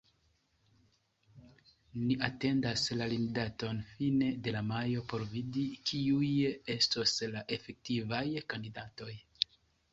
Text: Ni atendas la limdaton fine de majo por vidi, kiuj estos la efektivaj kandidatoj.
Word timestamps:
Ni 2.05 2.15
atendas 2.27 2.85
la 3.01 3.09
limdaton 3.11 3.83
fine 3.91 4.31
de 4.49 4.55
majo 4.71 5.05
por 5.13 5.27
vidi, 5.37 5.67
kiuj 5.93 6.33
estos 6.79 7.17
la 7.37 7.47
efektivaj 7.59 8.27
kandidatoj. 8.55 9.15